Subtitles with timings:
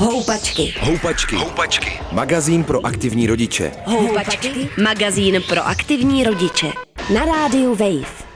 [0.00, 0.74] Houpačky.
[0.80, 1.36] Houpačky.
[1.36, 2.00] Houpačky.
[2.12, 3.72] Magazín pro aktivní rodiče.
[3.84, 4.68] Houpačky.
[4.82, 6.72] Magazín pro aktivní rodiče.
[7.14, 8.30] Na rádiu Wave.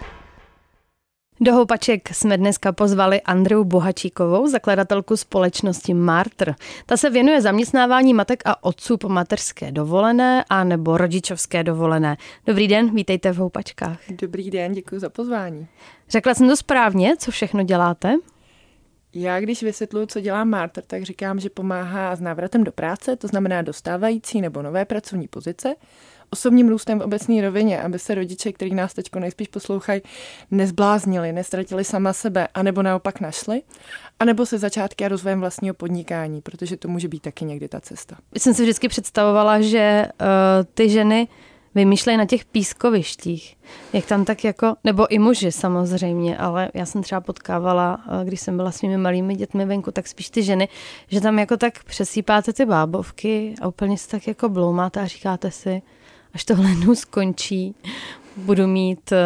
[1.40, 6.54] Do houpaček jsme dneska pozvali Andreu Bohačíkovou, zakladatelku společnosti Martr.
[6.86, 12.16] Ta se věnuje zaměstnávání matek a otců po mateřské dovolené a nebo rodičovské dovolené.
[12.46, 13.98] Dobrý den, vítejte v houpačkách.
[14.10, 15.66] Dobrý den, děkuji za pozvání.
[16.08, 18.14] Řekla jsem to správně, co všechno děláte?
[19.14, 23.28] Já, když vysvětluji, co dělá Martr, tak říkám, že pomáhá s návratem do práce, to
[23.28, 25.74] znamená dostávající nebo nové pracovní pozice,
[26.30, 30.00] osobním růstem v obecné rovině, aby se rodiče, kteří nás teď nejspíš poslouchají,
[30.50, 33.62] nezbláznili, nestratili sama sebe, anebo naopak našli,
[34.20, 38.16] anebo se začátky a rozvojem vlastního podnikání, protože to může být taky někdy ta cesta.
[38.36, 40.26] Jsem si vždycky představovala, že uh,
[40.74, 41.28] ty ženy
[41.74, 43.56] vymýšlejí na těch pískovištích.
[43.92, 48.40] Jak tam tak jako, nebo i muži samozřejmě, ale já jsem třeba potkávala, eh, když
[48.40, 50.68] jsem byla s svými malými dětmi venku, tak spíš ty ženy,
[51.08, 55.50] že tam jako tak přesýpáte ty bábovky a úplně se tak jako bloumáte a říkáte
[55.50, 55.82] si,
[56.34, 57.74] až tohle jednou skončí,
[58.36, 59.18] budu mít eh,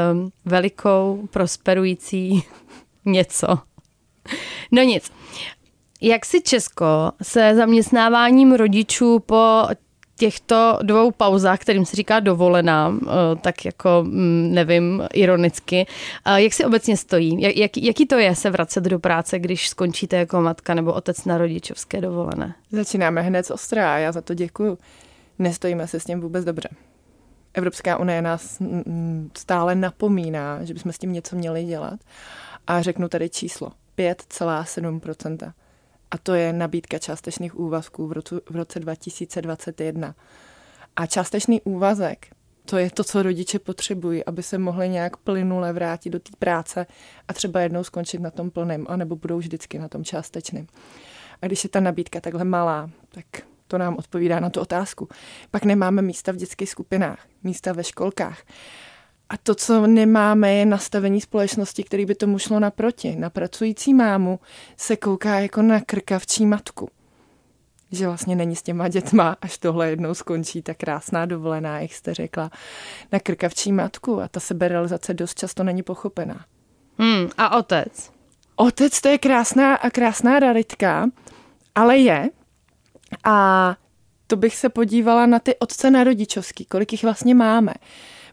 [0.45, 2.43] velikou, prosperující
[3.05, 3.47] něco.
[4.73, 5.13] No nic.
[6.01, 9.67] Jak si Česko se zaměstnáváním rodičů po
[10.19, 13.09] těchto dvou pauzách, kterým se říká dovolená, eh,
[13.41, 15.87] tak jako mm, nevím, ironicky,
[16.37, 17.61] jak si obecně stojí?
[17.61, 21.39] Jak, jaký to je se vracet do práce, když skončíte jako matka nebo otec na
[21.39, 22.55] rodičovské dovolené?
[22.73, 24.79] Začínáme hned z ostrá a já za to děkuju.
[25.39, 26.69] Nestojíme se s tím vůbec dobře.
[27.55, 28.63] Evropská unie nás
[29.37, 32.01] stále napomíná, že bychom s tím něco měli dělat.
[32.67, 33.73] A řeknu tady číslo.
[33.99, 35.53] 5,7%.
[36.11, 40.15] A to je nabídka částečných úvazků v, roce, v roce 2021.
[40.97, 42.27] A částečný úvazek,
[42.65, 46.87] to je to, co rodiče potřebují, aby se mohli nějak plynule vrátit do té práce
[47.29, 50.67] a třeba jednou skončit na tom plném, anebo budou vždycky na tom částečném.
[51.43, 53.25] A když je ta nabídka takhle malá, tak
[53.67, 55.09] to nám odpovídá na tu otázku.
[55.51, 58.43] Pak nemáme místa v dětských skupinách, místa ve školkách.
[59.29, 63.17] A to, co nemáme, je nastavení společnosti, který by tomu šlo naproti.
[63.17, 64.41] Na pracující mámu
[64.77, 66.91] se kouká jako na krkavčí matku.
[67.93, 72.15] Že vlastně není s těma dětma, až tohle jednou skončí ta krásná dovolená, jak jste
[72.15, 72.51] řekla,
[73.13, 74.21] na krkavčí matku.
[74.21, 76.45] A ta seberealizace dost často není pochopená.
[76.99, 78.11] Hmm, a otec?
[78.57, 81.11] Otec to je krásná a krásná raritka,
[81.75, 82.31] ale je,
[83.25, 83.77] a
[84.27, 87.75] to bych se podívala na ty otce na rodičovský, kolik jich vlastně máme.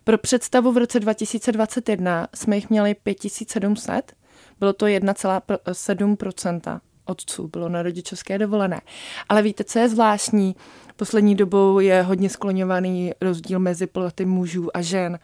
[0.05, 4.13] Pro představu v roce 2021 jsme jich měli 5700,
[4.59, 8.81] bylo to 1,7% otců, bylo na rodičovské dovolené.
[9.29, 10.55] Ale víte, co je zvláštní?
[10.95, 15.19] Poslední dobou je hodně skloňovaný rozdíl mezi platy mužů a žen.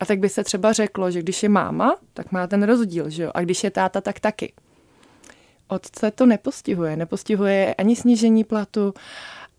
[0.00, 3.22] A tak by se třeba řeklo, že když je máma, tak má ten rozdíl, že
[3.22, 3.30] jo?
[3.34, 4.52] A když je táta, tak taky.
[5.68, 6.96] Otce to nepostihuje.
[6.96, 8.94] Nepostihuje ani snížení platu,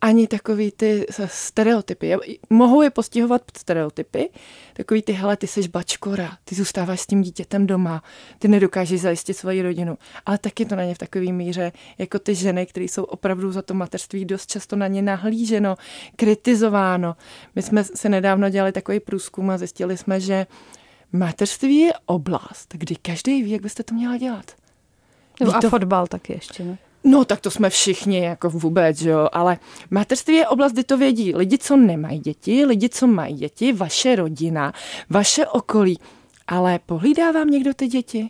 [0.01, 2.16] ani takový ty stereotypy.
[2.50, 4.29] Mohou je postihovat stereotypy,
[4.73, 8.03] takový ty, hele, ty seš bačkora, ty zůstáváš s tím dítětem doma,
[8.39, 9.97] ty nedokážeš zajistit svoji rodinu.
[10.25, 13.61] Ale taky to na ně v takové míře, jako ty ženy, které jsou opravdu za
[13.61, 15.75] to mateřství dost často na ně nahlíženo,
[16.16, 17.16] kritizováno.
[17.55, 20.47] My jsme se nedávno dělali takový průzkum a zjistili jsme, že
[21.11, 24.51] mateřství je oblast, kdy každý ví, jak byste to měla dělat.
[25.39, 25.69] Nebo a to...
[25.69, 26.78] fotbal taky ještě, ne?
[27.07, 29.57] No, tak to jsme všichni, jako vůbec, jo, ale
[29.91, 34.16] mateřství je oblast, kdy to vědí lidi, co nemají děti, lidi, co mají děti, vaše
[34.16, 34.73] rodina,
[35.09, 35.99] vaše okolí.
[36.47, 38.29] Ale pohlídá vám někdo ty děti?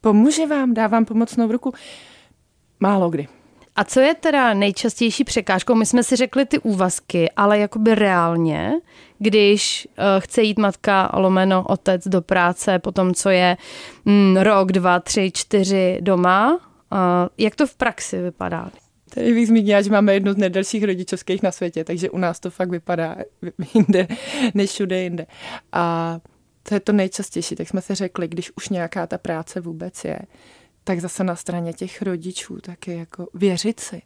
[0.00, 1.72] Pomůže vám, dá vám pomocnou ruku?
[2.80, 3.28] Málo kdy.
[3.76, 5.74] A co je teda nejčastější překážkou?
[5.74, 8.72] My jsme si řekli ty úvazky, ale jakoby reálně,
[9.18, 13.56] když uh, chce jít matka lomeno otec do práce po tom, co je
[14.04, 16.60] mm, rok, dva, tři, čtyři doma,
[17.38, 18.70] jak to v praxi vypadá?
[19.14, 22.50] Tady bych zmínila, že máme jednu z nejdelších rodičovských na světě, takže u nás to
[22.50, 23.16] fakt vypadá
[23.74, 24.08] jinde
[24.54, 25.26] než všude jinde.
[25.72, 26.18] A
[26.62, 30.18] to je to nejčastější, tak jsme si řekli, když už nějaká ta práce vůbec je,
[30.84, 34.02] tak zase na straně těch rodičů taky jako věřit si.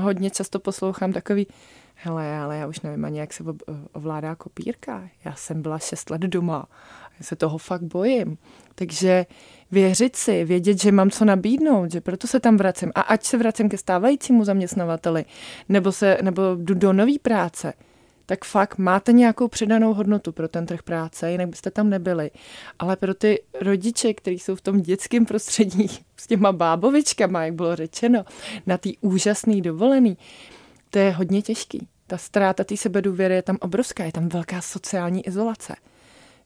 [0.00, 1.46] Hodně často poslouchám takový,
[1.94, 3.44] hele, ale já už nevím ani, jak se
[3.92, 5.08] ovládá kopírka.
[5.24, 6.66] Já jsem byla šest let doma,
[7.18, 8.38] já se toho fakt bojím.
[8.74, 9.26] Takže
[9.72, 12.92] věřit si, vědět, že mám co nabídnout, že proto se tam vracím.
[12.94, 15.24] A ať se vracím ke stávajícímu zaměstnavateli,
[15.68, 17.72] nebo, se, nebo jdu do nové práce,
[18.26, 22.30] tak fakt máte nějakou přidanou hodnotu pro ten trh práce, jinak byste tam nebyli.
[22.78, 27.76] Ale pro ty rodiče, kteří jsou v tom dětském prostředí s těma bábovičkama, jak bylo
[27.76, 28.24] řečeno,
[28.66, 30.18] na té úžasné dovolený,
[30.90, 31.88] to je hodně těžký.
[32.06, 35.74] Ta ztráta té sebedůvěry je tam obrovská, je tam velká sociální izolace.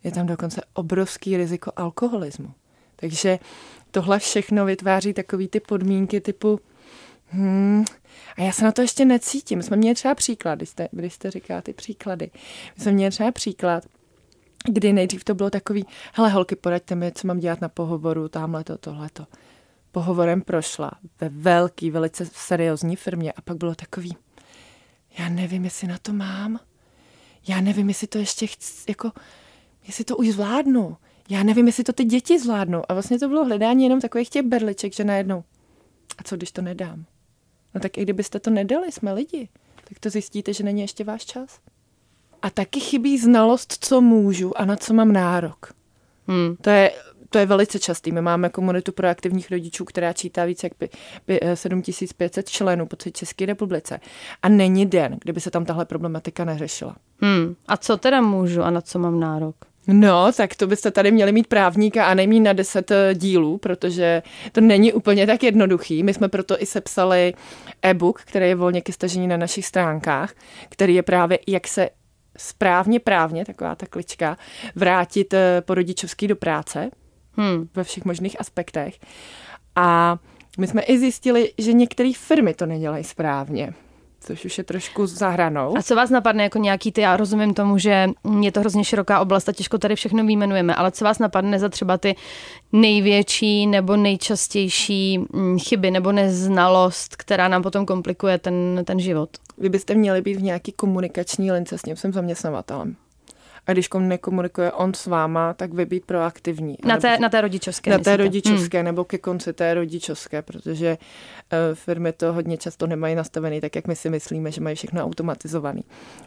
[0.05, 2.49] Je tam dokonce obrovský riziko alkoholismu.
[2.96, 3.38] Takže
[3.90, 6.60] tohle všechno vytváří takový ty podmínky typu
[7.28, 7.84] Hmm,
[8.37, 9.62] a já se na to ještě necítím.
[9.62, 12.31] Jsme měli třeba příklad, když jste, když jste říkala ty příklady.
[12.76, 13.84] My jsme měli třeba příklad,
[14.69, 18.64] kdy nejdřív to bylo takový, hele holky, poraďte mi, co mám dělat na pohovoru, tamhle
[18.64, 19.26] to, tohle to.
[19.93, 20.90] Pohovorem prošla
[21.20, 24.16] ve velký, velice seriózní firmě a pak bylo takový,
[25.19, 26.60] já nevím, jestli na to mám,
[27.48, 29.12] já nevím, jestli to ještě chci, jako,
[29.87, 30.96] jestli to už zvládnu,
[31.28, 32.82] já nevím, jestli to ty děti zvládnou.
[32.88, 35.44] A vlastně to bylo hledání jenom takových těch berliček, že najednou,
[36.19, 37.05] a co když to nedám?
[37.75, 39.49] No tak i kdybyste to nedali, jsme lidi,
[39.88, 41.61] tak to zjistíte, že není ještě váš čas.
[42.43, 45.73] A taky chybí znalost, co můžu a na co mám nárok.
[46.26, 46.56] Hmm.
[46.61, 46.93] To, je,
[47.31, 48.12] to je velice častý.
[48.12, 50.90] My máme komunitu proaktivních rodičů, která čítá více jak
[51.55, 54.00] 7500 členů po celé České republice.
[54.43, 56.96] A není den, kdyby se tam tahle problematika neřešila.
[57.20, 57.56] Hmm.
[57.69, 59.56] A co teda můžu a na co mám nárok?
[59.86, 64.22] No, tak to byste tady měli mít právníka a nejmít na deset eh, dílů, protože
[64.52, 66.02] to není úplně tak jednoduchý.
[66.02, 67.34] My jsme proto i sepsali
[67.82, 70.34] e-book, který je volně ke stažení na našich stránkách,
[70.68, 71.90] který je právě, jak se
[72.36, 74.36] správně právně, taková ta klička,
[74.74, 76.90] vrátit eh, po rodičovský do práce
[77.32, 77.68] hmm.
[77.74, 78.98] ve všech možných aspektech.
[79.76, 80.18] A
[80.58, 83.74] my jsme i zjistili, že některé firmy to nedělají správně
[84.26, 85.78] což už je trošku zahranou.
[85.78, 89.20] A co vás napadne jako nějaký ty, já rozumím tomu, že je to hrozně široká
[89.20, 92.17] oblast a těžko tady všechno výjmenujeme, ale co vás napadne za třeba ty
[92.73, 99.31] největší nebo nejčastější mm, chyby nebo neznalost, která nám potom komplikuje ten, ten život?
[99.58, 102.96] Vy byste měli být v nějaký komunikační lince s ním, jsem zaměstnavatelem.
[103.66, 106.76] A když nekomunikuje on s váma, tak vy být proaktivní.
[106.84, 107.90] Na té, na té rodičovské.
[107.90, 108.84] Na té rodičovské, hmm.
[108.84, 110.98] nebo ke konci té rodičovské, protože
[111.52, 115.04] uh, firmy to hodně často nemají nastavený tak, jak my si myslíme, že mají všechno
[115.04, 115.80] automatizované.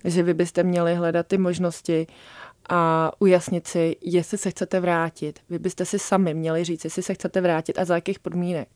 [0.03, 2.07] Že vy byste měli hledat ty možnosti
[2.69, 5.39] a ujasnit si, jestli se chcete vrátit.
[5.49, 8.69] Vy byste si sami měli říct, jestli se chcete vrátit a za jakých podmínek.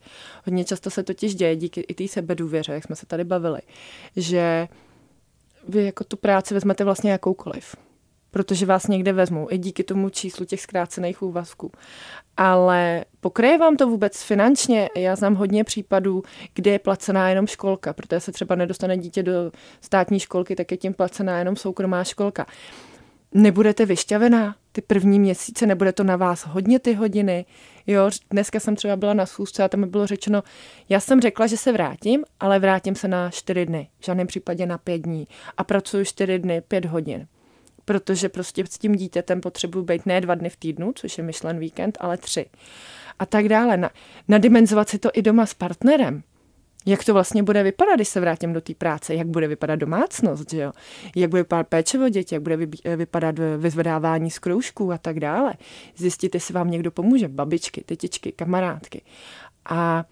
[0.46, 3.60] Hodně často se totiž děje díky i té sebedůvěře, jak jsme se tady bavili,
[4.16, 4.68] že
[5.68, 7.76] vy jako tu práci vezmete vlastně jakoukoliv
[8.34, 11.72] protože vás někde vezmou i díky tomu číslu těch zkrácených úvazků.
[12.38, 14.90] Ale pokryje vám to vůbec finančně?
[14.98, 19.52] Já znám hodně případů, kde je placená jenom školka, protože se třeba nedostane dítě do
[19.82, 22.46] státní školky, tak je tím placená jenom soukromá školka.
[23.34, 27.46] Nebudete vyšťavená ty první měsíce, nebude to na vás hodně ty hodiny.
[27.88, 30.44] Jo, dneska jsem třeba byla na schůzce a tam mi bylo řečeno,
[30.90, 34.66] já jsem řekla, že se vrátím, ale vrátím se na čtyři dny, v žádném případě
[34.66, 35.28] na pět dní
[35.58, 37.28] a pracuji čtyři dny, pět hodin
[37.86, 41.60] protože prostě s tím dítětem potřebuji být ne dva dny v týdnu, což je myšlen
[41.60, 42.46] víkend, ale tři.
[43.20, 43.78] A tak dále.
[43.78, 43.90] Na,
[44.28, 46.24] nadimenzovat si to i doma s partnerem.
[46.86, 49.16] Jak to vlastně bude vypadat, když se vrátím do té práce?
[49.16, 50.72] Jak bude vypadat domácnost, že jo?
[51.16, 52.58] Jak bude vypadat péče o děti, jak bude
[52.96, 55.54] vypadat vyzvedávání z kroužků a tak dále.
[55.96, 59.02] Zjistit, jestli vám někdo pomůže, babičky, tetičky, kamarádky.
[59.66, 60.06] A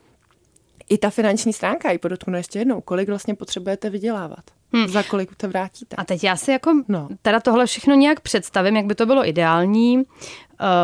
[0.89, 4.60] i ta finanční stránka, i podotknu ještě jednou, kolik vlastně potřebujete vydělávat.
[4.73, 4.87] Hmm.
[4.87, 5.95] Za kolik to vrátíte?
[5.95, 7.07] A teď já si jako no.
[7.21, 9.97] teda tohle všechno nějak představím, jak by to bylo ideální.
[9.97, 10.03] Uh,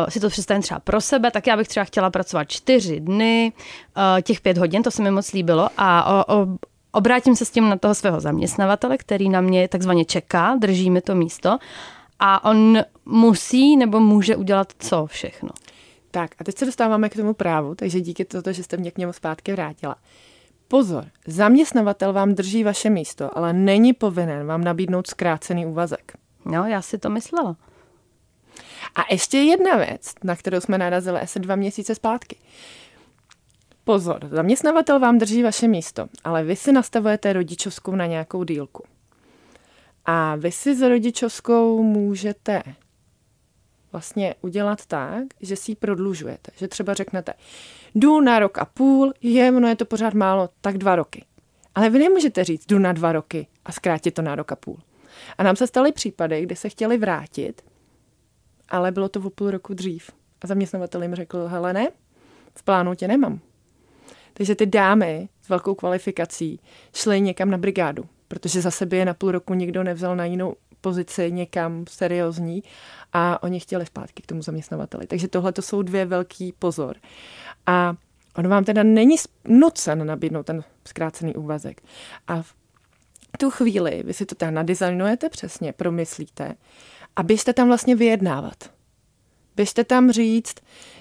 [0.08, 3.52] si to představím třeba pro sebe, tak já bych třeba chtěla pracovat čtyři dny,
[3.96, 6.46] uh, těch pět hodin, to se mi moc líbilo a o, o,
[6.92, 11.00] obrátím se s tím na toho svého zaměstnavatele, který na mě takzvaně čeká, drží mi
[11.00, 11.58] to místo
[12.18, 15.50] a on musí nebo může udělat co všechno.
[16.10, 18.98] Tak a teď se dostáváme k tomu právu, takže díky toto, že jste mě k
[18.98, 19.96] němu zpátky vrátila.
[20.68, 26.12] Pozor, zaměstnavatel vám drží vaše místo, ale není povinen vám nabídnout zkrácený úvazek.
[26.44, 27.56] No, já si to myslela.
[28.94, 32.36] A ještě jedna věc, na kterou jsme narazili asi dva měsíce zpátky.
[33.84, 38.84] Pozor, zaměstnavatel vám drží vaše místo, ale vy si nastavujete rodičovskou na nějakou dílku.
[40.04, 42.62] A vy si s rodičovskou můžete
[43.92, 46.52] vlastně udělat tak, že si ji prodlužujete.
[46.56, 47.34] Že třeba řeknete,
[47.94, 51.24] jdu na rok a půl, je, ono je to pořád málo, tak dva roky.
[51.74, 54.78] Ale vy nemůžete říct, jdu na dva roky a zkrátit to na rok a půl.
[55.38, 57.62] A nám se staly případy, kdy se chtěli vrátit,
[58.68, 60.10] ale bylo to o půl roku dřív.
[60.40, 61.88] A zaměstnavatel jim řekl, hele ne,
[62.54, 63.40] v plánu tě nemám.
[64.34, 66.60] Takže ty dámy s velkou kvalifikací
[66.94, 70.54] šly někam na brigádu, protože za sebe je na půl roku nikdo nevzal na jinou
[70.80, 72.62] pozici někam seriózní
[73.12, 75.06] a oni chtěli zpátky k tomu zaměstnavateli.
[75.06, 76.96] Takže tohle to jsou dvě velký pozor.
[77.66, 77.94] A
[78.36, 81.82] on vám teda není nucen nabídnout ten zkrácený úvazek.
[82.28, 82.54] A v
[83.38, 86.54] tu chvíli vy si to teda nadizajnujete přesně, promyslíte
[87.16, 88.77] a běžte tam vlastně vyjednávat.
[89.58, 90.54] Běžte tam říct,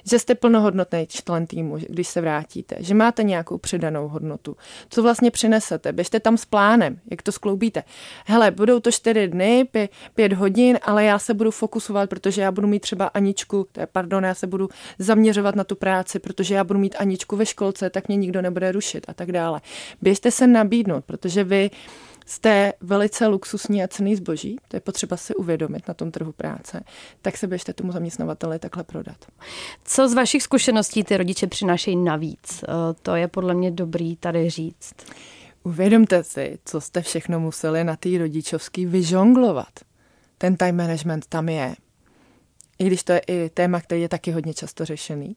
[0.10, 4.58] že jste plnohodnotný člen týmu, když se vrátíte, že máte nějakou přidanou hodnotu,
[4.90, 5.94] co vlastně přinesete.
[5.94, 7.84] Běžte tam s plánem, jak to skloubíte.
[8.26, 12.52] Hele, budou to čtyři dny, pě, pět hodin, ale já se budu fokusovat, protože já
[12.52, 16.56] budu mít třeba Aničku, to je, pardon, já se budu zaměřovat na tu práci, protože
[16.56, 19.62] já budu mít Aničku ve školce, tak mě nikdo nebude rušit a tak dále.
[20.02, 21.70] Běžte se nabídnout, protože vy
[22.28, 26.84] jste velice luxusní a cený zboží, to je potřeba si uvědomit na tom trhu práce,
[27.22, 29.26] tak se běžte tomu zaměstnavateli takhle prodat.
[29.84, 32.64] Co z vašich zkušeností ty rodiče přinášejí navíc?
[32.64, 32.68] Eh,
[33.02, 34.94] to je podle mě dobrý tady říct.
[35.64, 39.80] Uvědomte si, co jste všechno museli na té rodičovský vyžonglovat.
[40.38, 41.76] Ten time management tam je.
[42.80, 45.36] I když to je i téma, který je taky hodně často řešený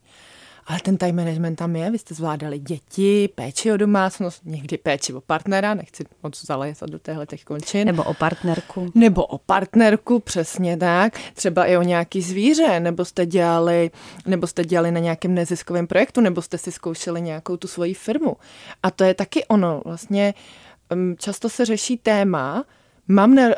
[0.66, 5.12] ale ten time management tam je, vy jste zvládali děti, péči o domácnost, někdy péči
[5.12, 7.86] o partnera, nechci moc zalézat do téhle těch končin.
[7.86, 8.92] Nebo o partnerku.
[8.94, 11.18] Nebo o partnerku, přesně tak.
[11.34, 13.90] Třeba i o nějaký zvíře, nebo jste dělali,
[14.26, 18.36] nebo jste dělali na nějakém neziskovém projektu, nebo jste si zkoušeli nějakou tu svoji firmu.
[18.82, 19.82] A to je taky ono.
[19.84, 20.34] Vlastně
[20.94, 22.64] mm, často se řeší téma,
[23.08, 23.52] mám na uh,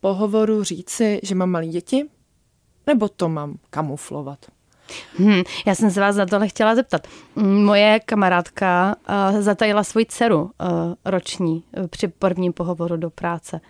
[0.00, 2.04] pohovoru říci, že mám malé děti,
[2.86, 4.38] nebo to mám kamuflovat.
[5.18, 7.06] Hmm, já jsem se vás na tohle chtěla zeptat.
[7.36, 10.50] Moje kamarádka uh, zatajila svoji dceru uh,
[11.04, 13.60] roční uh, při prvním pohovoru do práce.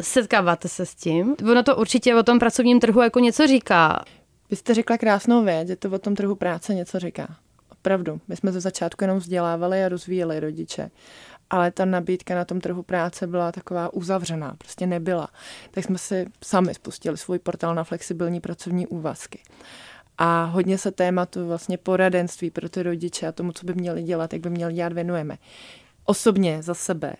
[0.00, 1.36] Setkáváte se s tím?
[1.50, 4.04] Ono to určitě o tom pracovním trhu jako něco říká.
[4.50, 7.28] Vy jste řekla krásnou věc, že to o tom trhu práce něco říká.
[7.72, 8.20] Opravdu.
[8.28, 10.90] My jsme ze začátku jenom vzdělávali a rozvíjeli rodiče
[11.50, 15.28] ale ta nabídka na tom trhu práce byla taková uzavřená, prostě nebyla.
[15.70, 19.40] Tak jsme si sami spustili svůj portál na flexibilní pracovní úvazky
[20.18, 24.32] a hodně se tématu vlastně poradenství pro ty rodiče a tomu, co by měli dělat,
[24.32, 25.38] jak by měli dělat, věnujeme.
[26.04, 27.14] Osobně za sebe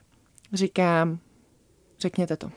[0.52, 1.18] říkám,
[2.00, 2.50] řekněte to.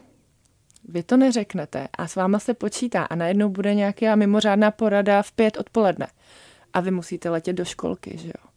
[0.87, 5.31] Vy to neřeknete a s váma se počítá a najednou bude nějaká mimořádná porada v
[5.31, 6.07] pět odpoledne
[6.73, 8.51] a vy musíte letět do školky, že jo.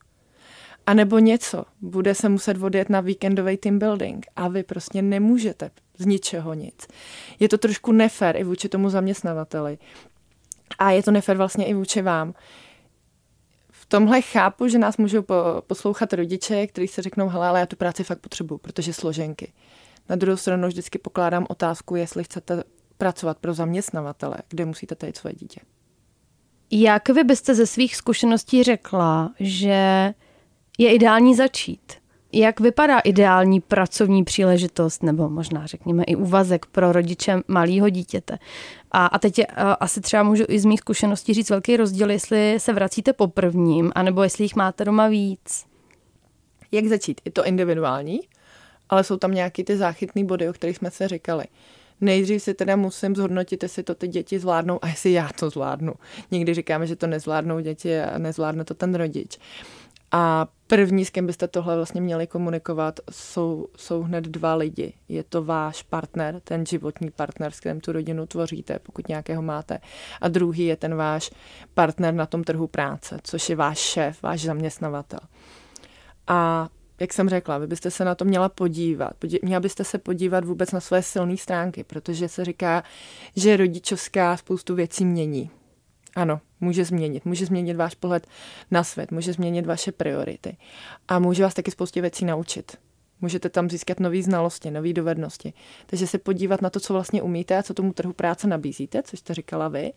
[0.87, 5.71] A nebo něco, bude se muset odjet na víkendový team building a vy prostě nemůžete
[5.99, 6.87] z ničeho nic.
[7.41, 9.79] Je to trošku nefér i vůči tomu zaměstnavateli,
[10.79, 12.35] a je to nefér vlastně i vůči vám.
[13.71, 15.25] V tomhle chápu, že nás můžou
[15.61, 19.53] poslouchat rodiče, kteří se řeknou, hele, ale já tu práci fakt potřebuju, protože složenky.
[20.09, 22.65] Na druhou stranu vždycky pokládám otázku, jestli chcete
[22.99, 25.61] pracovat pro zaměstnavatele, kde musíte tajit svoje dítě.
[26.71, 30.15] Jak vy byste ze svých zkušeností řekla, že
[30.79, 32.04] je ideální začít?
[32.37, 38.39] Jak vypadá ideální pracovní příležitost, nebo možná řekněme i úvazek pro rodiče malého dítěte?
[38.93, 42.11] A, a teď je, a, asi třeba můžu i z mých zkušeností říct velký rozdíl,
[42.11, 45.65] jestli se vracíte po prvním, anebo jestli jich máte doma víc.
[46.73, 47.21] Jak začít?
[47.25, 48.21] Je to individuální,
[48.89, 51.45] ale jsou tam nějaký ty záchytné body, o kterých jsme se říkali.
[52.01, 55.95] Nejdřív si teda musím zhodnotit, jestli to ty děti zvládnou a jestli já to zvládnu.
[56.31, 59.39] Někdy říkáme, že to nezvládnou děti a nezvládne to ten rodič.
[60.11, 64.93] A první, s kým byste tohle vlastně měli komunikovat, jsou, jsou hned dva lidi.
[65.09, 69.79] Je to váš partner, ten životní partner, s kterým tu rodinu tvoříte, pokud nějakého máte.
[70.21, 71.31] A druhý je ten váš
[71.75, 75.21] partner na tom trhu práce, což je váš šéf, váš zaměstnavatel.
[76.27, 76.69] A
[77.01, 79.13] jak jsem řekla, vy byste se na to měla podívat.
[79.43, 82.83] Měla byste se podívat vůbec na své silné stránky, protože se říká,
[83.37, 85.51] že rodičovská spoustu věcí mění.
[86.17, 87.25] Ano, může změnit.
[87.25, 88.27] Může změnit váš pohled
[88.71, 90.57] na svět, může změnit vaše priority
[91.09, 92.77] a může vás taky spoustě věcí naučit.
[93.21, 95.53] Můžete tam získat nové znalosti, nové dovednosti.
[95.87, 99.19] Takže se podívat na to, co vlastně umíte a co tomu trhu práce nabízíte, což
[99.19, 99.93] jste říkala vy.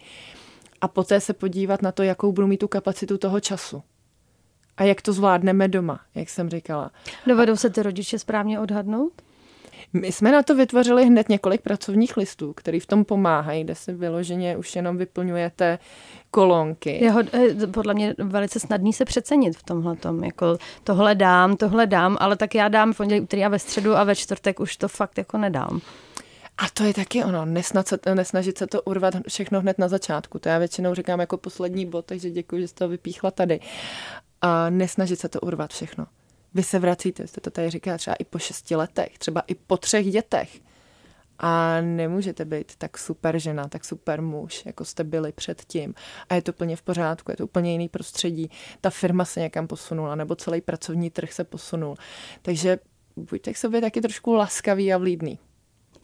[0.82, 3.84] A poté se podívat na to, jakou budu mít tu kapacitu toho času.
[4.78, 6.92] A jak to zvládneme doma, jak jsem říkala.
[7.28, 9.22] Dovedou se ty rodiče správně odhadnout?
[9.94, 13.94] My jsme na to vytvořili hned několik pracovních listů, který v tom pomáhají, kde si
[13.94, 15.80] vyloženě už jenom vyplňujete
[16.32, 17.04] kolonky.
[17.04, 20.24] Je eh, podle mě velice snadný se přecenit v tomhle tom.
[20.24, 23.96] Jako tohle dám, tohle dám, ale tak já dám v pondělí, úterý a ve středu
[23.96, 25.82] a ve čtvrtek už to fakt jako nedám.
[26.58, 30.40] A to je taky ono, nesnad se, nesnažit se to urvat všechno hned na začátku.
[30.40, 33.60] To já většinou říkám jako poslední bod, takže děkuji, že jste to vypíchla tady.
[34.42, 36.06] A nesnažit se to urvat všechno.
[36.58, 39.78] Vy se vracíte, jste to tady říká třeba i po šesti letech, třeba i po
[39.78, 40.60] třech dětech.
[41.40, 45.94] A nemůžete být tak super žena, tak super muž, jako jste byli předtím.
[46.30, 48.50] A je to plně v pořádku, je to úplně jiný prostředí.
[48.82, 51.96] Ta firma se někam posunula, nebo celý pracovní trh se posunul.
[52.42, 52.80] Takže
[53.16, 55.40] buďte k sobě taky trošku laskavý a vlídný.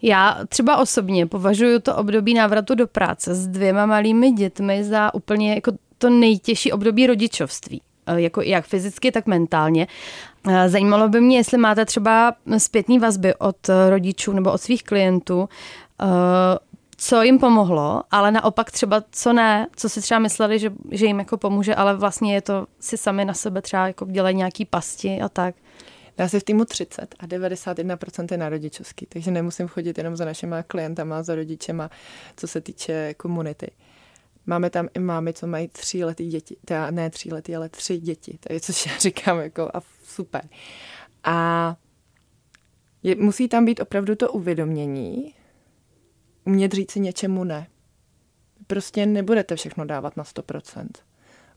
[0.01, 5.53] Já třeba osobně považuji to období návratu do práce s dvěma malými dětmi za úplně
[5.53, 7.81] jako to nejtěžší období rodičovství.
[8.07, 9.87] Eh, jako jak fyzicky, tak mentálně.
[10.49, 15.49] Eh, zajímalo by mě, jestli máte třeba zpětné vazby od rodičů nebo od svých klientů,
[16.01, 16.05] eh,
[16.97, 21.19] co jim pomohlo, ale naopak třeba co ne, co si třeba mysleli, že, že jim
[21.19, 25.21] jako pomůže, ale vlastně je to si sami na sebe třeba jako dělají nějaký pasti
[25.21, 25.55] a tak.
[26.17, 30.25] Já si v týmu 30 a 91% je na rodičovský, takže nemusím chodit jenom za
[30.25, 31.89] našimi klientama, za rodičema,
[32.37, 33.67] co se týče komunity.
[34.45, 38.53] Máme tam i mámy, co mají tříletý děti, teda ne tříletý, ale tři děti, to
[38.53, 40.49] je, což já říkám jako a super.
[41.23, 41.75] A
[43.03, 45.35] je, musí tam být opravdu to uvědomění,
[46.45, 47.67] umět říct si něčemu ne.
[48.67, 50.87] Prostě nebudete všechno dávat na 100%.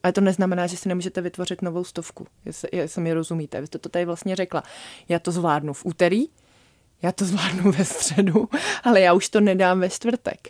[0.02, 3.60] Ale to neznamená, že si nemůžete vytvořit novou stovku, jestli, jestli mi rozumíte.
[3.60, 4.62] Vy jste to tady vlastně řekla.
[5.08, 6.26] Já to zvládnu v úterý,
[7.02, 8.48] já to zvládnu ve středu,
[8.82, 10.48] ale já už to nedám ve čtvrtek.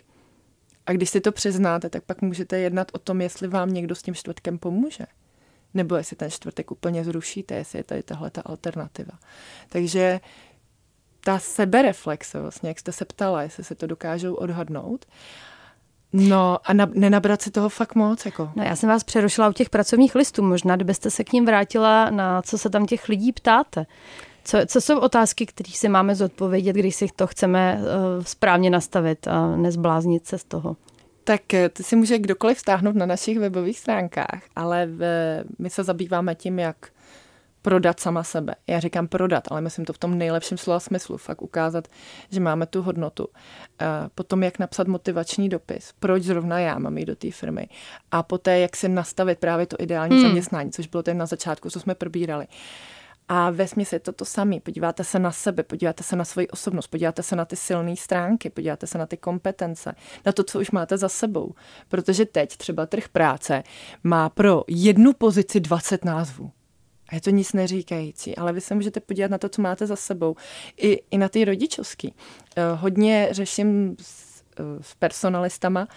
[0.87, 4.01] A když si to přiznáte, tak pak můžete jednat o tom, jestli vám někdo s
[4.01, 5.05] tím čtvrtkem pomůže.
[5.73, 9.13] Nebo jestli ten čtvrtek úplně zrušíte, jestli je tady tahle ta alternativa.
[9.69, 10.19] Takže
[11.23, 15.05] ta sebereflexe, vlastně, jak jste se ptala, jestli se to dokážou odhadnout.
[16.13, 18.25] No a na, nenabrat si toho fakt moc.
[18.25, 18.51] Jako.
[18.55, 20.43] No já jsem vás přerušila u těch pracovních listů.
[20.43, 23.85] Možná, kdybyste se k ním vrátila, na co se tam těch lidí ptáte.
[24.47, 29.27] Co, co jsou otázky, které si máme zodpovědět, když si to chceme uh, správně nastavit
[29.27, 30.75] a nezbláznit se z toho?
[31.23, 34.99] Tak eh, ty si může kdokoliv stáhnout na našich webových stránkách, ale v,
[35.59, 36.75] my se zabýváme tím, jak
[37.61, 38.55] prodat sama sebe.
[38.67, 41.17] Já říkám prodat, ale myslím to v tom nejlepším slova smyslu.
[41.17, 41.87] Fakt ukázat,
[42.31, 43.27] že máme tu hodnotu.
[44.15, 45.93] Potom, jak napsat motivační dopis.
[45.99, 47.67] Proč zrovna já mám jít do té firmy.
[48.11, 50.27] A poté, jak si nastavit právě to ideální hmm.
[50.27, 52.47] zaměstnání, což bylo ten na začátku, co jsme probírali.
[53.29, 54.59] A ve smyslu je to to samé.
[54.59, 58.49] Podíváte se na sebe, podíváte se na svoji osobnost, podíváte se na ty silné stránky,
[58.49, 61.53] podíváte se na ty kompetence, na to, co už máte za sebou.
[61.89, 63.63] Protože teď třeba trh práce
[64.03, 66.51] má pro jednu pozici 20 názvů.
[67.09, 69.95] A je to nic neříkající, ale vy se můžete podívat na to, co máte za
[69.95, 70.35] sebou.
[70.77, 72.13] I, i na ty rodičovský.
[72.55, 75.87] Eh, hodně řeším s, eh, s personalistama,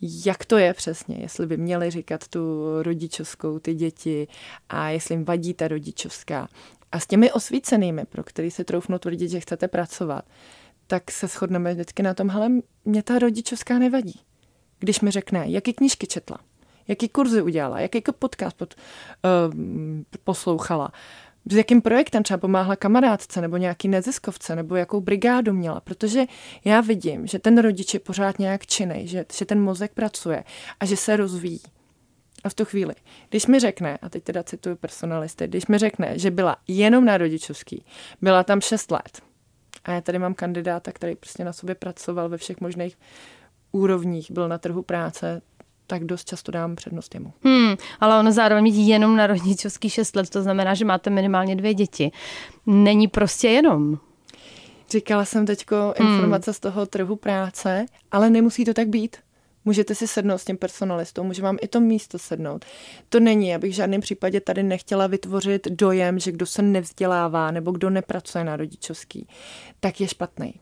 [0.00, 4.28] jak to je přesně, jestli by měli říkat tu rodičovskou, ty děti
[4.68, 6.48] a jestli jim vadí ta rodičovská.
[6.92, 10.24] A s těmi osvícenými, pro který se troufnu tvrdit, že chcete pracovat,
[10.86, 12.50] tak se shodneme vždycky na tom, hele,
[12.84, 14.20] mě ta rodičovská nevadí.
[14.78, 16.38] Když mi řekne, jaký knížky četla,
[16.88, 19.54] jaký kurzy udělala, jaký podcast pod, uh,
[20.24, 20.92] poslouchala,
[21.50, 26.24] s jakým projektem třeba pomáhla kamarádce nebo nějaký neziskovce nebo jakou brigádu měla, protože
[26.64, 30.44] já vidím, že ten rodič je pořád nějak činný, že, že ten mozek pracuje
[30.80, 31.60] a že se rozvíjí.
[32.44, 32.94] A v tu chvíli,
[33.30, 37.18] když mi řekne, a teď teda cituju personalisty, když mi řekne, že byla jenom na
[37.18, 37.84] rodičovský,
[38.22, 39.22] byla tam 6 let,
[39.84, 42.98] a já tady mám kandidáta, který prostě na sobě pracoval ve všech možných
[43.72, 45.42] úrovních, byl na trhu práce,
[45.86, 47.32] tak dost často dám přednost jemu.
[47.44, 51.56] Hmm, ale ono zároveň mít jenom na rodičovský 6 let, to znamená, že máte minimálně
[51.56, 52.10] dvě děti.
[52.66, 53.98] Není prostě jenom.
[54.90, 56.54] Říkala jsem teď informace hmm.
[56.54, 59.16] z toho trhu práce, ale nemusí to tak být.
[59.64, 62.64] Můžete si sednout s tím personalistou, může vám i to místo sednout.
[63.08, 67.72] To není, abych v žádném případě tady nechtěla vytvořit dojem, že kdo se nevzdělává nebo
[67.72, 69.28] kdo nepracuje na rodičovský,
[69.80, 70.54] tak je špatný.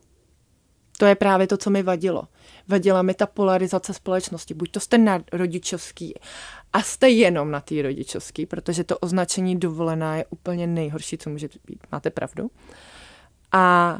[1.02, 2.22] To je právě to, co mi vadilo.
[2.68, 4.54] Vadila mi ta polarizace společnosti.
[4.54, 6.14] Buď to jste na rodičovský
[6.72, 11.48] a jste jenom na té rodičovský, protože to označení dovolená je úplně nejhorší, co může
[11.66, 11.86] být.
[11.92, 12.50] Máte pravdu?
[13.52, 13.98] A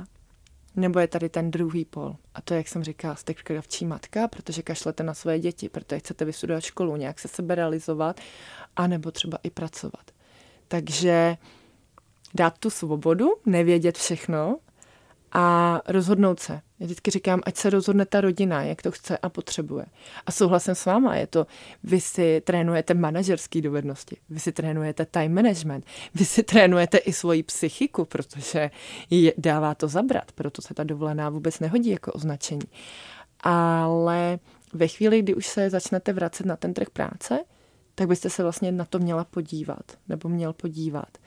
[0.76, 2.16] nebo je tady ten druhý pol.
[2.34, 6.24] A to, jak jsem říkala, jste kravčí matka, protože kašlete na své děti, protože chcete
[6.24, 8.20] vystudovat školu, nějak se sebe realizovat,
[8.76, 10.10] anebo třeba i pracovat.
[10.68, 11.36] Takže
[12.34, 14.58] dát tu svobodu, nevědět všechno
[15.32, 16.52] a rozhodnout se.
[16.52, 19.86] Já vždycky říkám, ať se rozhodne ta rodina, jak to chce a potřebuje.
[20.26, 21.46] A souhlasím s váma, je to,
[21.84, 27.42] vy si trénujete manažerské dovednosti, vy si trénujete time management, vy si trénujete i svoji
[27.42, 28.70] psychiku, protože
[29.10, 32.68] je, dává to zabrat, proto se ta dovolená vůbec nehodí jako označení.
[33.40, 34.38] Ale
[34.72, 37.38] ve chvíli, kdy už se začnete vracet na ten trh práce,
[37.94, 41.18] tak byste se vlastně na to měla podívat, nebo měl podívat,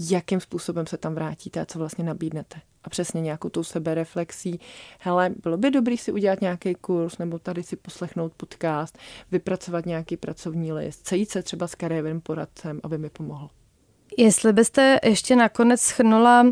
[0.00, 4.60] jakým způsobem se tam vrátíte a co vlastně nabídnete a přesně nějakou tou sebereflexí.
[4.98, 8.98] Hele, bylo by dobrý si udělat nějaký kurz nebo tady si poslechnout podcast,
[9.30, 13.50] vypracovat nějaký pracovní list, sejít se třeba s kariérním poradcem, aby mi pomohl.
[14.18, 16.46] Jestli byste ještě nakonec schrnula,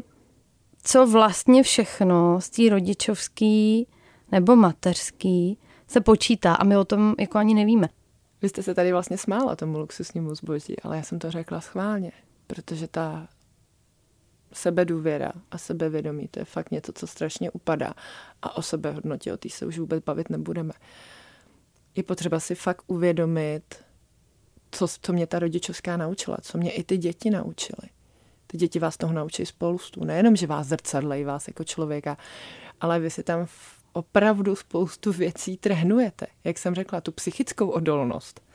[0.82, 3.86] co vlastně všechno z té rodičovský
[4.32, 7.88] nebo mateřský se počítá a my o tom jako ani nevíme.
[8.42, 12.12] Vy jste se tady vlastně smála tomu luxusnímu zboží, ale já jsem to řekla schválně,
[12.46, 13.28] protože ta
[14.52, 17.94] sebedůvěra a sebevědomí, to je fakt něco, co strašně upadá.
[18.42, 20.72] A o sebehodnotě, o té se už vůbec bavit nebudeme.
[21.96, 23.84] Je potřeba si fakt uvědomit,
[24.70, 27.88] co, co mě ta rodičovská naučila, co mě i ty děti naučily.
[28.46, 30.04] Ty děti vás toho naučí spoustu.
[30.04, 32.16] Nejenom, že vás zrcadlejí vás jako člověka,
[32.80, 33.46] ale vy si tam
[33.92, 36.26] opravdu spoustu věcí trénujete.
[36.44, 38.47] Jak jsem řekla, tu psychickou odolnost.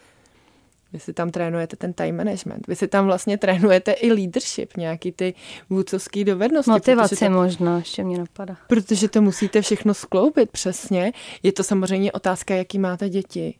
[0.93, 2.67] Vy si tam trénujete ten time management.
[2.67, 5.33] Vy si tam vlastně trénujete i leadership, nějaký ty
[5.69, 6.71] vůdcovský dovednosti.
[6.71, 8.57] Motivaci to, možná, ještě mě napadá.
[8.67, 11.13] Protože to musíte všechno skloubit přesně.
[11.43, 13.55] Je to samozřejmě otázka, jaký máte děti.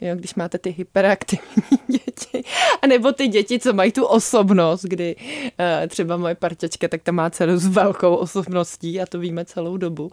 [0.00, 2.44] Jo, když máte ty hyperaktivní děti,
[2.82, 7.12] a nebo ty děti, co mají tu osobnost, kdy uh, třeba moje parťačka, tak ta
[7.12, 10.10] má celou s velkou osobností a to víme celou dobu.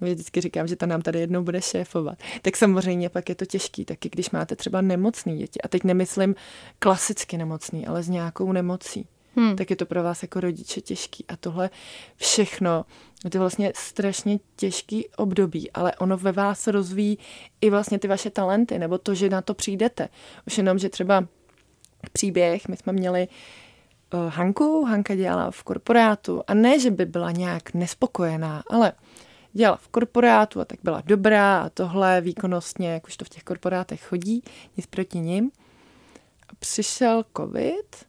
[0.00, 2.18] Vždycky říkám, že ta nám tady jednou bude šéfovat.
[2.42, 5.60] Tak samozřejmě pak je to těžký, taky když máte třeba nemocný děti.
[5.60, 6.34] A teď nemyslím
[6.78, 9.06] klasicky nemocný, ale s nějakou nemocí
[9.36, 9.56] hmm.
[9.56, 11.24] tak je to pro vás jako rodiče těžký.
[11.28, 11.70] A tohle
[12.16, 12.84] všechno,
[13.22, 17.18] to je vlastně strašně těžký období, ale ono ve vás rozvíjí
[17.60, 20.08] i vlastně ty vaše talenty, nebo to, že na to přijdete.
[20.46, 21.24] Už jenom, že třeba
[22.12, 23.28] příběh, my jsme měli
[24.14, 28.92] uh, Hanku, Hanka dělala v korporátu a ne, že by byla nějak nespokojená, ale
[29.52, 33.42] dělala v korporátu a tak byla dobrá a tohle výkonnostně, jak už to v těch
[33.42, 34.42] korporátech chodí,
[34.76, 35.50] nic proti nim.
[36.48, 38.06] A přišel covid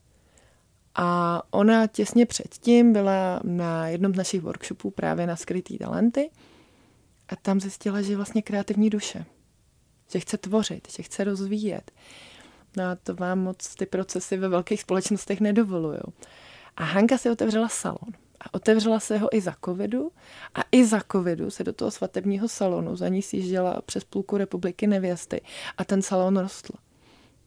[0.96, 6.30] a ona těsně předtím byla na jednom z našich workshopů právě na skrytý talenty
[7.30, 9.26] a tam zjistila, že je vlastně kreativní duše.
[10.12, 11.92] Že chce tvořit, že chce rozvíjet.
[12.78, 16.00] No a to vám moc ty procesy ve velkých společnostech nedovolují.
[16.78, 18.14] A Hanka si otevřela salon.
[18.40, 20.12] A otevřela se ho i za covidu
[20.56, 24.88] a i za covidu se do toho svatebního salonu za ní sjížděla přes půlku republiky
[24.88, 25.42] nevěsty
[25.78, 26.74] a ten salon rostl.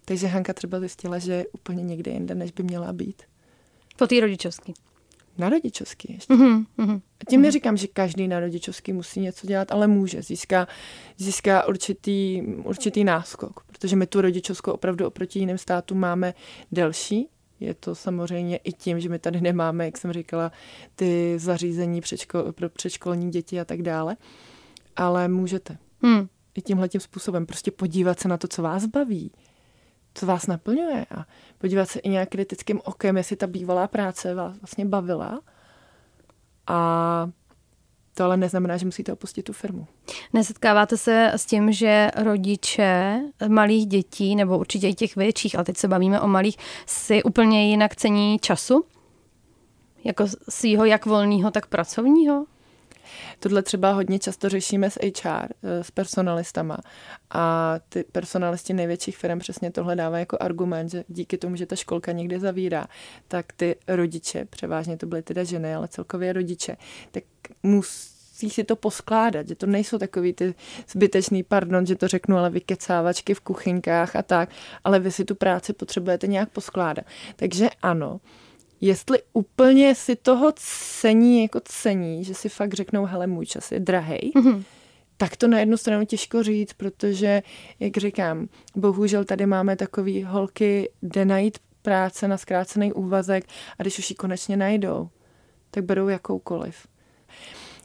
[0.05, 3.23] Takže Hanka třeba zjistila, že je úplně někde jinde, než by měla být.
[3.99, 4.75] Po té rodičovský.
[5.39, 6.35] Na rodičovský ještě.
[6.35, 7.01] Mm-hmm, mm-hmm.
[7.21, 10.23] A tím neříkám, že každý na rodičovský musí něco dělat, ale může.
[10.23, 10.69] Získá,
[11.17, 16.35] získá určitý, určitý náskok, protože my tu rodičovskou opravdu oproti jiným státům máme
[16.73, 17.29] delší.
[17.61, 20.53] Je to samozřejmě i tím, že my tady nemáme, jak jsem říkala,
[20.95, 24.17] ty zařízení předškol, pro předškolní děti a tak dále.
[24.97, 25.79] Ale můžete.
[26.03, 26.29] Hmm.
[26.55, 29.33] I tímhle tím způsobem prostě podívat se na to, co vás baví
[30.19, 31.25] co vás naplňuje a
[31.59, 35.41] podívat se i nějak kritickým okem, jestli ta bývalá práce vás vlastně bavila.
[36.67, 37.31] A
[38.15, 39.87] to ale neznamená, že musíte opustit tu firmu.
[40.33, 45.77] Nesetkáváte se s tím, že rodiče malých dětí, nebo určitě i těch větších, ale teď
[45.77, 48.85] se bavíme o malých, si úplně jinak cení času?
[50.05, 52.47] Jako svýho jak volného, tak pracovního?
[53.39, 56.79] Tohle třeba hodně často řešíme s HR, eh, s personalistama
[57.31, 61.77] a ty personalisti největších firm přesně tohle dávají jako argument, že díky tomu, že ta
[61.77, 62.87] školka někde zavírá,
[63.29, 66.77] tak ty rodiče, převážně to byly teda ženy, ale celkově rodiče,
[67.11, 67.25] tak
[67.63, 70.55] musí si to poskládat, že to nejsou takový ty
[70.89, 74.51] zbytečný, pardon, že to řeknu, ale vykecávačky v kuchynkách a tak,
[74.85, 77.05] ale vy si tu práci potřebujete nějak poskládat.
[77.37, 78.21] Takže ano,
[78.81, 80.53] jestli úplně si toho
[81.01, 84.63] cení, jako cení, že si fakt řeknou, hele, můj čas je drahej, mm-hmm.
[85.17, 87.43] tak to na jednu stranu těžko říct, protože,
[87.81, 93.45] jak říkám, bohužel tady máme takový holky, jde najít práce na zkrácený úvazek
[93.79, 95.09] a když už ji konečně najdou,
[95.71, 96.87] tak berou jakoukoliv.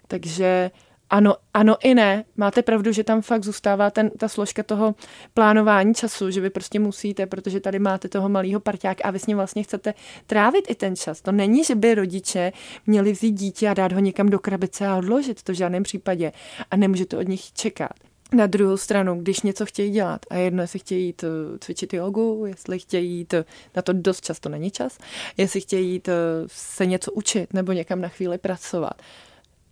[0.07, 0.71] Takže
[1.13, 2.25] ano, ano i ne.
[2.37, 4.95] Máte pravdu, že tam fakt zůstává ten, ta složka toho
[5.33, 9.25] plánování času, že vy prostě musíte, protože tady máte toho malého parťáka a vy s
[9.25, 9.93] ním vlastně chcete
[10.27, 11.21] trávit i ten čas.
[11.21, 12.51] To není, že by rodiče
[12.87, 16.31] měli vzít dítě a dát ho někam do krabice a odložit, to v žádném případě.
[16.71, 17.93] A nemůžete od nich čekat.
[18.33, 22.43] Na druhou stranu, když něco chtějí dělat, a jedno, jestli chtějí jít eh, cvičit jogu,
[22.45, 23.45] jestli chtějí jít, eh,
[23.75, 24.97] na to dost často není čas,
[25.37, 26.13] jestli chtějí jít eh,
[26.47, 29.01] se něco učit nebo někam na chvíli pracovat,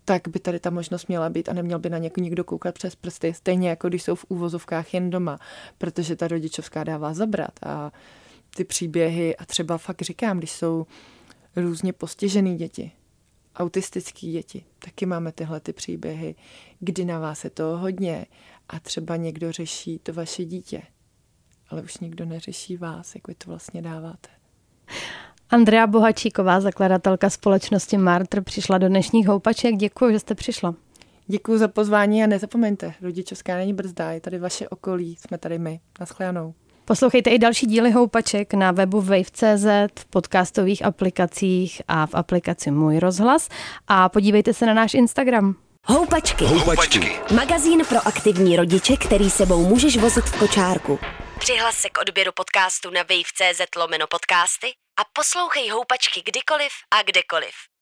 [0.06, 2.96] tak by tady ta možnost měla být a neměl by na někoho nikdo koukat přes
[2.96, 5.40] prsty, stejně jako když jsou v úvozovkách jen doma,
[5.78, 7.92] protože ta rodičovská dává zabrat a
[8.56, 10.86] ty příběhy a třeba fakt říkám, když jsou
[11.56, 12.92] různě postižený děti,
[13.56, 16.36] autistický děti, taky máme tyhle ty příběhy,
[16.80, 18.26] kdy na vás je to hodně
[18.70, 20.82] a třeba někdo řeší to vaše dítě,
[21.70, 24.30] ale už nikdo neřeší vás, jak vy to vlastně dáváte.
[25.52, 29.76] Andrea Bohačíková, zakladatelka společnosti Martr, přišla do dnešních houpaček.
[29.76, 30.76] Děkuji, že jste přišla.
[31.28, 35.80] Děkuji za pozvání a nezapomeňte, rodičovská není brzda, je tady vaše okolí, jsme tady my.
[36.00, 36.54] Naschledanou.
[36.86, 39.66] Poslouchejte i další díly Houpaček na webu wave.cz,
[40.00, 43.50] v podcastových aplikacích a v aplikaci Můj rozhlas
[43.88, 45.56] a podívejte se na náš Instagram.
[45.86, 46.46] Houpačky.
[46.46, 47.12] Houpačky.
[47.36, 51.00] Magazín pro aktivní rodiče, který sebou můžeš vozit v kočárku.
[51.40, 54.68] Přihlas se k odběru podcastu na wave.cz lomeno podcasty
[55.02, 57.71] a poslouchej Houpačky kdykoliv a kdekoliv.